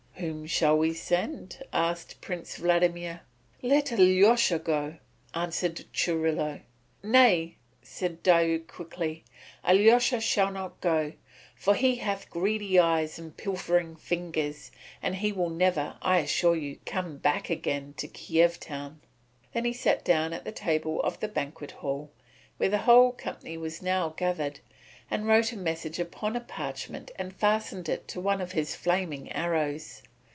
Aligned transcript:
"Whom 0.15 0.45
shall 0.45 0.77
we 0.77 0.93
send?" 0.93 1.63
asked 1.73 2.21
Prince 2.21 2.57
Vladimir. 2.57 3.21
"Let 3.63 3.91
Alyosha 3.91 4.59
go," 4.59 4.97
answered 5.33 5.85
Churilo. 5.91 6.61
"Nay," 7.01 7.55
said 7.81 8.21
Diuk 8.21 8.67
quickly, 8.67 9.23
"Alyosha 9.63 10.19
shall 10.21 10.51
not 10.51 10.79
go; 10.79 11.13
for 11.55 11.73
he 11.73 11.95
hath 11.95 12.29
greedy 12.29 12.77
eyes 12.77 13.17
and 13.17 13.35
pilfering 13.35 13.95
fingers, 13.95 14.69
and 15.01 15.15
he 15.15 15.31
will 15.31 15.49
never, 15.49 15.97
I 16.03 16.19
assure 16.19 16.55
you, 16.55 16.77
come 16.85 17.17
back 17.17 17.49
again 17.49 17.95
to 17.97 18.07
Kiev 18.07 18.59
town." 18.59 19.01
Then 19.53 19.65
he 19.65 19.73
sat 19.73 20.05
down 20.05 20.33
at 20.33 20.45
the 20.45 20.51
table 20.51 21.01
of 21.01 21.19
the 21.19 21.27
banquet 21.29 21.71
hall, 21.71 22.11
where 22.57 22.69
the 22.69 22.77
whole 22.85 23.11
company 23.11 23.57
was 23.57 23.81
now 23.81 24.09
gathered, 24.09 24.59
and 25.09 25.25
wrote 25.25 25.51
a 25.51 25.57
message 25.57 25.97
upon 25.97 26.35
a 26.35 26.39
parchment 26.39 27.09
and 27.15 27.35
fastened 27.35 27.89
it 27.89 28.07
to 28.09 28.21
one 28.21 28.39
of 28.39 28.51
his 28.51 28.75
flaming 28.75 29.31
arrows. 29.31 30.03